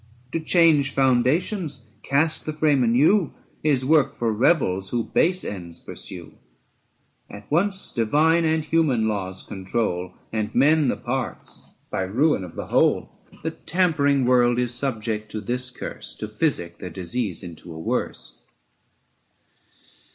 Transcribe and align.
To 0.31 0.39
change 0.39 0.89
foundations, 0.89 1.85
cast 2.01 2.47
the 2.47 2.53
frame 2.53 2.83
anew, 2.83 3.33
805 3.63 3.65
Is 3.65 3.85
work 3.85 4.15
for 4.17 4.33
rebels 4.33 4.89
who 4.89 5.03
base 5.03 5.43
ends 5.45 5.79
pursue, 5.79 6.33
At 7.29 7.45
once 7.51 7.91
divine 7.91 8.43
and 8.43 8.65
human 8.65 9.07
laws 9.07 9.43
control, 9.43 10.13
And 10.33 10.55
mend 10.55 10.89
the 10.89 10.95
parts 10.97 11.75
by 11.91 12.01
ruin 12.01 12.43
of 12.43 12.55
the 12.55 12.65
whole. 12.65 13.15
The 13.43 13.51
tampering 13.51 14.25
world 14.25 14.57
is 14.57 14.73
subject 14.73 15.29
to 15.33 15.39
this 15.39 15.69
curse, 15.69 16.15
To 16.15 16.27
physic 16.27 16.79
their 16.79 16.89
disease 16.89 17.43
into 17.43 17.71
a 17.71 17.77
worse. 17.77 18.41